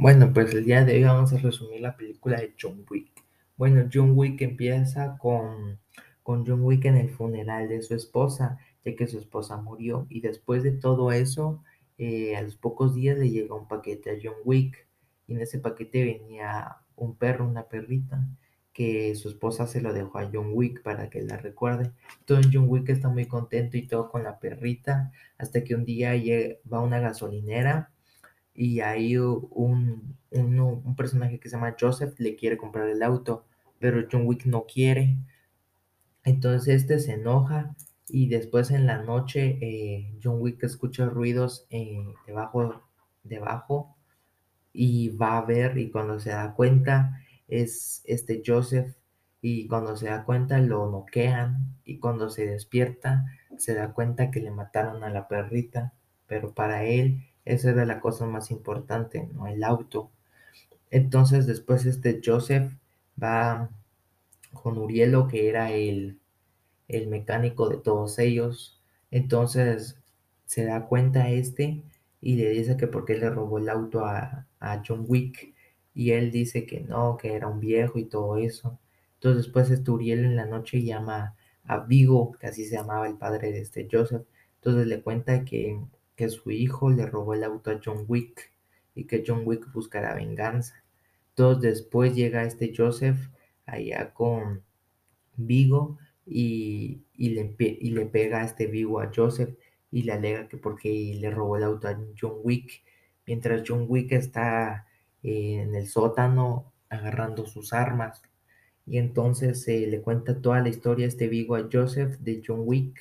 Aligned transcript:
Bueno, 0.00 0.32
pues 0.32 0.54
el 0.54 0.64
día 0.64 0.82
de 0.82 0.94
hoy 0.94 1.04
vamos 1.04 1.30
a 1.34 1.36
resumir 1.36 1.82
la 1.82 1.94
película 1.94 2.40
de 2.40 2.54
John 2.58 2.86
Wick. 2.90 3.22
Bueno, 3.58 3.86
John 3.92 4.12
Wick 4.16 4.40
empieza 4.40 5.18
con, 5.18 5.78
con 6.22 6.46
John 6.46 6.62
Wick 6.64 6.86
en 6.86 6.96
el 6.96 7.10
funeral 7.10 7.68
de 7.68 7.82
su 7.82 7.94
esposa, 7.94 8.58
ya 8.82 8.96
que 8.96 9.06
su 9.06 9.18
esposa 9.18 9.58
murió. 9.58 10.06
Y 10.08 10.22
después 10.22 10.62
de 10.62 10.70
todo 10.70 11.12
eso, 11.12 11.62
eh, 11.98 12.34
a 12.34 12.40
los 12.40 12.56
pocos 12.56 12.94
días 12.94 13.18
le 13.18 13.28
llega 13.28 13.54
un 13.54 13.68
paquete 13.68 14.08
a 14.10 14.18
John 14.22 14.36
Wick. 14.42 14.86
Y 15.26 15.34
en 15.34 15.42
ese 15.42 15.58
paquete 15.58 16.02
venía 16.02 16.78
un 16.96 17.14
perro, 17.16 17.46
una 17.46 17.64
perrita, 17.64 18.26
que 18.72 19.14
su 19.16 19.28
esposa 19.28 19.66
se 19.66 19.82
lo 19.82 19.92
dejó 19.92 20.16
a 20.16 20.30
John 20.32 20.52
Wick 20.54 20.82
para 20.82 21.10
que 21.10 21.20
la 21.20 21.36
recuerde. 21.36 21.92
Entonces 22.20 22.50
John 22.50 22.70
Wick 22.70 22.88
está 22.88 23.10
muy 23.10 23.26
contento 23.26 23.76
y 23.76 23.86
todo 23.86 24.10
con 24.10 24.22
la 24.22 24.38
perrita, 24.38 25.12
hasta 25.36 25.62
que 25.62 25.74
un 25.74 25.84
día 25.84 26.12
va 26.72 26.78
a 26.78 26.82
una 26.84 27.00
gasolinera 27.00 27.90
y 28.60 28.80
ahí 28.80 29.16
un, 29.16 30.18
un, 30.30 30.94
personaje 30.94 31.40
que 31.40 31.48
se 31.48 31.56
llama 31.56 31.76
Joseph 31.80 32.20
le 32.20 32.36
quiere 32.36 32.58
comprar 32.58 32.90
el 32.90 33.02
auto, 33.02 33.46
pero 33.78 34.06
John 34.12 34.26
Wick 34.26 34.44
no 34.44 34.66
quiere. 34.66 35.16
Entonces 36.24 36.82
este 36.82 36.98
se 36.98 37.14
enoja 37.14 37.74
y 38.06 38.28
después 38.28 38.70
en 38.70 38.86
la 38.86 38.98
noche 39.02 39.56
eh, 39.62 40.14
John 40.22 40.42
Wick 40.42 40.62
escucha 40.62 41.06
ruidos 41.06 41.66
eh, 41.70 42.04
debajo, 42.26 42.82
debajo 43.24 43.96
y 44.74 45.08
va 45.16 45.38
a 45.38 45.46
ver 45.46 45.78
y 45.78 45.90
cuando 45.90 46.20
se 46.20 46.28
da 46.28 46.52
cuenta 46.52 47.18
es 47.48 48.02
este 48.04 48.42
Joseph 48.44 48.94
y 49.40 49.68
cuando 49.68 49.96
se 49.96 50.08
da 50.08 50.26
cuenta 50.26 50.58
lo 50.58 50.90
noquean 50.90 51.76
y 51.86 51.98
cuando 51.98 52.28
se 52.28 52.44
despierta 52.44 53.24
se 53.56 53.72
da 53.72 53.94
cuenta 53.94 54.30
que 54.30 54.40
le 54.40 54.50
mataron 54.50 55.02
a 55.02 55.08
la 55.08 55.28
perrita, 55.28 55.94
pero 56.26 56.52
para 56.52 56.84
él 56.84 57.29
esa 57.54 57.70
era 57.70 57.84
la 57.84 58.00
cosa 58.00 58.26
más 58.26 58.50
importante, 58.50 59.28
¿no? 59.34 59.46
El 59.46 59.64
auto. 59.64 60.10
Entonces 60.90 61.46
después 61.46 61.86
este 61.86 62.20
Joseph 62.24 62.72
va 63.22 63.70
con 64.52 64.78
Urielo, 64.78 65.28
que 65.28 65.48
era 65.48 65.72
el, 65.72 66.18
el 66.88 67.08
mecánico 67.08 67.68
de 67.68 67.78
todos 67.78 68.18
ellos. 68.18 68.80
Entonces 69.10 69.98
se 70.46 70.64
da 70.64 70.86
cuenta 70.86 71.30
este 71.30 71.82
y 72.20 72.36
le 72.36 72.50
dice 72.50 72.76
que 72.76 72.86
porque 72.86 73.16
le 73.16 73.30
robó 73.30 73.58
el 73.58 73.68
auto 73.68 74.04
a, 74.04 74.46
a, 74.60 74.82
John 74.86 75.04
Wick. 75.08 75.54
Y 75.94 76.12
él 76.12 76.30
dice 76.30 76.66
que 76.66 76.80
no, 76.80 77.16
que 77.16 77.34
era 77.34 77.48
un 77.48 77.60
viejo 77.60 77.98
y 77.98 78.04
todo 78.04 78.36
eso. 78.38 78.78
Entonces 79.14 79.44
después 79.44 79.70
este 79.70 79.90
Uriel 79.90 80.24
en 80.24 80.36
la 80.36 80.46
noche 80.46 80.82
llama 80.82 81.36
a 81.64 81.78
Vigo, 81.80 82.32
que 82.32 82.46
así 82.48 82.64
se 82.64 82.76
llamaba 82.76 83.08
el 83.08 83.16
padre 83.18 83.52
de 83.52 83.60
este 83.60 83.88
Joseph. 83.90 84.22
Entonces 84.56 84.86
le 84.86 85.02
cuenta 85.02 85.44
que 85.44 85.78
que 86.20 86.28
su 86.28 86.50
hijo 86.50 86.90
le 86.90 87.06
robó 87.06 87.32
el 87.32 87.44
auto 87.44 87.70
a 87.70 87.80
John 87.82 88.04
Wick 88.06 88.52
y 88.94 89.04
que 89.04 89.24
John 89.26 89.40
Wick 89.46 89.72
buscará 89.72 90.14
venganza. 90.14 90.74
Entonces 91.30 91.62
después 91.62 92.14
llega 92.14 92.44
este 92.44 92.74
Joseph 92.76 93.16
allá 93.64 94.12
con 94.12 94.62
Vigo 95.38 95.96
y, 96.26 97.00
le, 97.16 97.56
y 97.58 97.90
le 97.92 98.04
pega 98.04 98.42
a 98.42 98.44
este 98.44 98.66
Vigo 98.66 99.00
a 99.00 99.10
Joseph 99.10 99.56
y 99.90 100.02
le 100.02 100.12
alega 100.12 100.46
que 100.46 100.58
porque 100.58 101.16
le 101.18 101.30
robó 101.30 101.56
el 101.56 101.62
auto 101.62 101.88
a 101.88 101.98
John 102.20 102.34
Wick, 102.42 102.82
mientras 103.26 103.62
John 103.66 103.86
Wick 103.88 104.12
está 104.12 104.86
eh, 105.22 105.62
en 105.62 105.74
el 105.74 105.88
sótano 105.88 106.70
agarrando 106.90 107.46
sus 107.46 107.72
armas. 107.72 108.20
Y 108.86 108.98
entonces 108.98 109.62
se 109.62 109.86
le 109.86 110.02
cuenta 110.02 110.42
toda 110.42 110.60
la 110.60 110.68
historia 110.68 111.06
este 111.06 111.28
Vigo 111.28 111.56
a 111.56 111.66
Joseph 111.72 112.18
de 112.18 112.42
John 112.46 112.64
Wick 112.66 113.00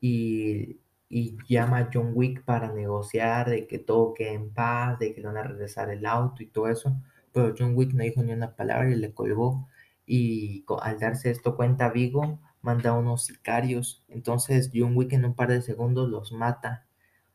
y 0.00 0.78
y 1.08 1.36
llama 1.48 1.78
a 1.78 1.90
John 1.92 2.12
Wick 2.14 2.44
para 2.44 2.72
negociar 2.72 3.48
de 3.48 3.66
que 3.66 3.78
todo 3.78 4.14
quede 4.14 4.34
en 4.34 4.50
paz, 4.52 4.98
de 4.98 5.14
que 5.14 5.20
le 5.20 5.26
van 5.28 5.38
a 5.38 5.42
regresar 5.42 5.90
el 5.90 6.04
auto 6.06 6.42
y 6.42 6.46
todo 6.46 6.68
eso. 6.68 6.96
Pero 7.32 7.54
John 7.58 7.74
Wick 7.76 7.92
no 7.94 8.04
dijo 8.04 8.22
ni 8.22 8.32
una 8.32 8.54
palabra 8.56 8.90
y 8.90 8.96
le 8.96 9.14
colgó. 9.14 9.68
Y 10.06 10.64
al 10.82 10.98
darse 10.98 11.30
esto 11.30 11.56
cuenta 11.56 11.90
Vigo, 11.90 12.40
manda 12.62 12.90
a 12.90 12.98
unos 12.98 13.24
sicarios. 13.24 14.04
Entonces 14.08 14.70
John 14.74 14.96
Wick 14.96 15.12
en 15.12 15.24
un 15.24 15.34
par 15.34 15.48
de 15.50 15.62
segundos 15.62 16.08
los 16.08 16.32
mata. 16.32 16.86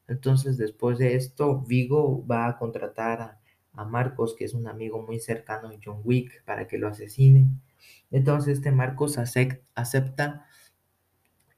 Entonces 0.07 0.57
después 0.57 0.97
de 1.00 1.16
esto, 1.16 1.62
Vigo 1.62 2.25
va 2.28 2.47
a 2.47 2.57
contratar 2.57 3.22
a, 3.22 3.39
a 3.73 3.85
Marcos, 3.85 4.35
que 4.38 4.45
es 4.45 4.53
un 4.53 4.67
amigo 4.67 5.01
muy 5.01 5.19
cercano 5.19 5.69
de 5.69 5.79
John 5.83 6.01
Wick, 6.03 6.44
para 6.45 6.67
que 6.67 6.78
lo 6.78 6.88
asesine. 6.88 7.47
Entonces 8.12 8.57
este 8.57 8.72
Marcos 8.72 9.17
acepta 9.17 10.45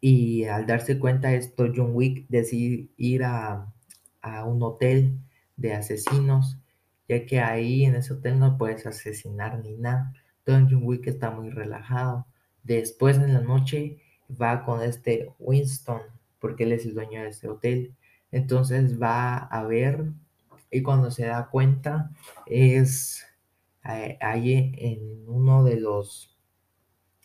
y 0.07 0.43
al 0.43 0.67
darse 0.67 0.99
cuenta 0.99 1.29
de 1.29 1.37
esto, 1.37 1.65
John 1.75 1.95
Wick 1.95 2.27
decide 2.29 2.89
ir 2.95 3.23
a, 3.23 3.73
un 4.45 4.61
hotel 4.61 5.17
de 5.57 5.73
asesinos, 5.73 6.59
ya 7.09 7.25
que 7.25 7.39
ahí 7.39 7.85
en 7.85 7.95
ese 7.95 8.13
hotel 8.13 8.37
no 8.37 8.55
puedes 8.55 8.85
asesinar 8.85 9.63
ni 9.63 9.73
nada. 9.77 10.13
Entonces 10.45 10.69
John 10.71 10.83
Wick 10.85 11.07
está 11.07 11.31
muy 11.31 11.49
relajado. 11.49 12.27
Después 12.61 13.17
en 13.17 13.33
la 13.33 13.41
noche 13.41 13.99
va 14.29 14.63
con 14.63 14.83
este 14.83 15.33
Winston, 15.39 16.01
porque 16.37 16.65
él 16.65 16.73
es 16.73 16.85
el 16.85 16.93
dueño 16.93 17.23
de 17.23 17.29
ese 17.29 17.47
hotel. 17.47 17.95
Entonces 18.31 19.01
va 19.01 19.37
a 19.37 19.63
ver 19.63 20.05
y 20.69 20.83
cuando 20.83 21.09
se 21.09 21.25
da 21.25 21.49
cuenta 21.49 22.11
es 22.45 23.25
eh, 23.83 24.19
ahí 24.21 24.71
en 24.77 25.27
uno 25.27 25.63
de 25.63 25.79
los 25.79 26.37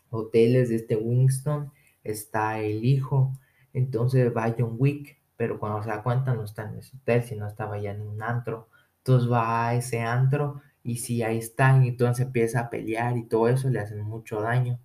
hoteles 0.08 0.70
de 0.70 0.76
este 0.76 0.96
Winston 0.96 1.70
está 2.04 2.60
el 2.60 2.84
hijo, 2.84 3.32
entonces 3.72 4.32
va 4.36 4.54
John 4.56 4.76
Wick, 4.78 5.18
pero 5.36 5.58
cuando 5.58 5.82
se 5.82 5.88
da 5.88 6.02
cuenta 6.02 6.34
no 6.34 6.44
está 6.44 6.68
en 6.68 6.78
ese 6.78 6.96
hotel, 6.96 7.22
sino 7.22 7.46
estaba 7.46 7.78
ya 7.78 7.92
en 7.92 8.02
un 8.02 8.22
antro, 8.22 8.68
entonces 8.98 9.30
va 9.30 9.68
a 9.68 9.74
ese 9.74 10.00
antro 10.00 10.60
y 10.82 10.96
si 10.96 11.22
ahí 11.22 11.38
está, 11.38 11.78
y 11.82 11.88
entonces 11.88 12.26
empieza 12.26 12.60
a 12.60 12.70
pelear 12.70 13.16
y 13.16 13.24
todo 13.24 13.48
eso, 13.48 13.68
le 13.68 13.80
hacen 13.80 14.02
mucho 14.02 14.40
daño. 14.40 14.78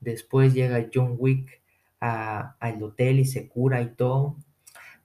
Después 0.00 0.54
llega 0.54 0.88
John 0.92 1.16
Wick 1.18 1.60
al 2.00 2.82
hotel 2.82 3.20
y 3.20 3.24
se 3.24 3.48
cura 3.48 3.80
y 3.82 3.94
todo, 3.94 4.36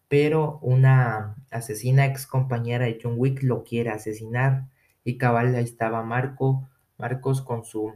pero 0.07 0.59
una 0.61 1.35
asesina 1.51 2.05
ex 2.05 2.25
compañera 2.25 2.85
de 2.85 2.99
John 3.01 3.15
Wick 3.17 3.43
lo 3.43 3.63
quiere 3.63 3.91
asesinar 3.91 4.65
y 5.03 5.17
cabal 5.17 5.53
ahí 5.55 5.63
estaba 5.63 6.03
Marco, 6.03 6.67
Marcos 6.97 7.41
con 7.41 7.63
su 7.63 7.93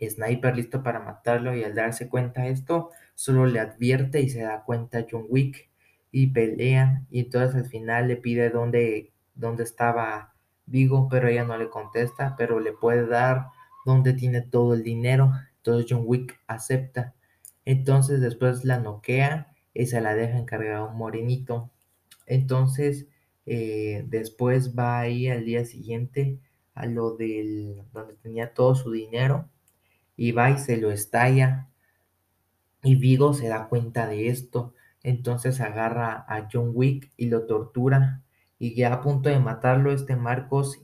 Sniper 0.00 0.56
listo 0.56 0.82
para 0.82 1.00
matarlo 1.00 1.54
y 1.54 1.64
al 1.64 1.74
darse 1.74 2.08
cuenta 2.08 2.42
de 2.42 2.50
esto, 2.50 2.90
solo 3.14 3.46
le 3.46 3.60
advierte 3.60 4.20
y 4.20 4.28
se 4.28 4.42
da 4.42 4.62
cuenta 4.64 5.06
John 5.10 5.26
Wick 5.28 5.68
y 6.12 6.28
pelean 6.28 7.06
y 7.10 7.20
entonces 7.20 7.54
al 7.56 7.66
final 7.66 8.08
le 8.08 8.16
pide 8.16 8.50
dónde, 8.50 9.12
dónde 9.34 9.64
estaba 9.64 10.34
Vigo, 10.66 11.08
pero 11.08 11.28
ella 11.28 11.44
no 11.44 11.56
le 11.56 11.70
contesta, 11.70 12.34
pero 12.36 12.58
le 12.58 12.72
puede 12.72 13.06
dar 13.06 13.46
dónde 13.84 14.12
tiene 14.14 14.42
todo 14.42 14.74
el 14.74 14.82
dinero. 14.82 15.32
Entonces 15.58 15.86
John 15.88 16.02
Wick 16.04 16.40
acepta. 16.48 17.14
Entonces 17.64 18.20
después 18.20 18.64
la 18.64 18.80
noquea 18.80 19.54
y 19.74 19.86
se 19.86 20.00
la 20.00 20.14
deja 20.14 20.38
encargada 20.38 20.78
a 20.78 20.84
un 20.84 20.96
morenito. 20.96 21.70
Entonces 22.26 23.06
eh, 23.46 24.04
después 24.08 24.76
va 24.76 24.98
ahí 24.98 25.28
al 25.28 25.44
día 25.44 25.64
siguiente 25.64 26.40
a 26.74 26.86
lo 26.86 27.16
del 27.16 27.84
donde 27.92 28.14
tenía 28.14 28.52
todo 28.52 28.74
su 28.74 28.90
dinero 28.90 29.48
y 30.16 30.32
se 30.58 30.76
lo 30.76 30.90
estalla. 30.90 31.68
Y 32.82 32.96
Vigo 32.96 33.34
se 33.34 33.48
da 33.48 33.68
cuenta 33.68 34.06
de 34.06 34.28
esto, 34.28 34.74
entonces 35.02 35.60
agarra 35.60 36.24
a 36.28 36.48
John 36.52 36.70
Wick 36.74 37.12
y 37.16 37.26
lo 37.26 37.46
tortura. 37.46 38.22
Y 38.58 38.74
ya 38.74 38.94
a 38.94 39.00
punto 39.02 39.28
de 39.28 39.38
matarlo, 39.38 39.92
este 39.92 40.16
Marcos 40.16 40.78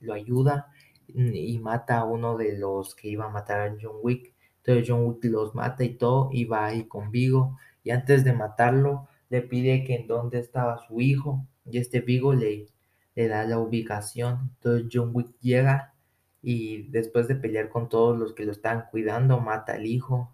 lo 0.00 0.14
ayuda 0.14 0.68
y 1.08 1.58
mata 1.58 1.98
a 1.98 2.04
uno 2.04 2.36
de 2.36 2.58
los 2.58 2.94
que 2.94 3.08
iba 3.08 3.26
a 3.26 3.30
matar 3.30 3.60
a 3.60 3.76
John 3.80 3.96
Wick. 4.02 4.34
Entonces 4.58 4.86
John 4.88 5.06
Wick 5.06 5.24
los 5.24 5.54
mata 5.54 5.84
y 5.84 5.94
todo, 5.94 6.28
y 6.32 6.44
va 6.44 6.66
ahí 6.66 6.84
con 6.84 7.10
Vigo. 7.10 7.56
Y 7.82 7.90
antes 7.90 8.24
de 8.24 8.34
matarlo, 8.34 9.08
le 9.30 9.42
pide 9.42 9.84
que 9.84 9.96
en 9.96 10.06
dónde 10.06 10.38
estaba 10.38 10.78
su 10.86 11.00
hijo. 11.00 11.46
Y 11.64 11.78
este 11.78 12.00
Vigo 12.00 12.34
le, 12.34 12.66
le 13.14 13.28
da 13.28 13.44
la 13.44 13.58
ubicación. 13.58 14.50
Entonces 14.56 14.88
John 14.92 15.10
Wick 15.14 15.30
llega 15.40 15.94
y 16.42 16.82
después 16.90 17.28
de 17.28 17.34
pelear 17.34 17.68
con 17.68 17.88
todos 17.88 18.18
los 18.18 18.34
que 18.34 18.44
lo 18.44 18.52
estaban 18.52 18.86
cuidando, 18.90 19.40
mata 19.40 19.74
al 19.74 19.86
hijo. 19.86 20.32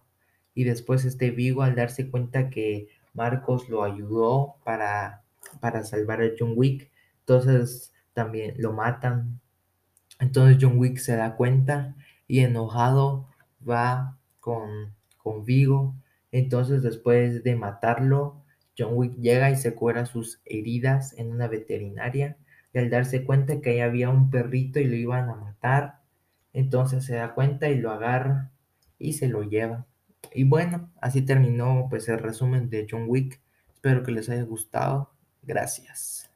Y 0.54 0.64
después 0.64 1.04
este 1.04 1.30
Vigo 1.30 1.62
al 1.62 1.74
darse 1.74 2.10
cuenta 2.10 2.50
que 2.50 2.88
Marcos 3.14 3.68
lo 3.68 3.84
ayudó 3.84 4.56
para, 4.64 5.22
para 5.60 5.84
salvar 5.84 6.22
a 6.22 6.30
John 6.38 6.52
Wick, 6.56 6.90
entonces 7.20 7.92
también 8.12 8.54
lo 8.58 8.72
matan. 8.72 9.40
Entonces 10.20 10.58
John 10.60 10.78
Wick 10.78 10.98
se 10.98 11.16
da 11.16 11.36
cuenta 11.36 11.96
y 12.28 12.40
enojado 12.40 13.28
va 13.66 14.18
con, 14.40 14.94
con 15.16 15.44
Vigo. 15.44 15.94
Entonces 16.32 16.82
después 16.82 17.42
de 17.42 17.56
matarlo, 17.56 18.42
John 18.76 18.90
Wick 18.92 19.16
llega 19.16 19.50
y 19.50 19.56
se 19.56 19.74
cura 19.74 20.06
sus 20.06 20.40
heridas 20.44 21.14
en 21.16 21.30
una 21.30 21.48
veterinaria 21.48 22.36
y 22.74 22.78
al 22.78 22.90
darse 22.90 23.24
cuenta 23.24 23.60
que 23.60 23.70
ahí 23.70 23.80
había 23.80 24.10
un 24.10 24.30
perrito 24.30 24.80
y 24.80 24.84
lo 24.84 24.96
iban 24.96 25.30
a 25.30 25.36
matar, 25.36 26.00
entonces 26.52 27.04
se 27.04 27.14
da 27.14 27.34
cuenta 27.34 27.68
y 27.68 27.78
lo 27.78 27.90
agarra 27.90 28.50
y 28.98 29.14
se 29.14 29.28
lo 29.28 29.44
lleva. 29.44 29.86
Y 30.34 30.44
bueno, 30.44 30.90
así 31.00 31.22
terminó 31.22 31.86
pues 31.88 32.08
el 32.08 32.18
resumen 32.18 32.68
de 32.70 32.86
John 32.90 33.04
Wick. 33.06 33.40
Espero 33.72 34.02
que 34.02 34.12
les 34.12 34.28
haya 34.28 34.42
gustado. 34.42 35.12
Gracias. 35.42 36.30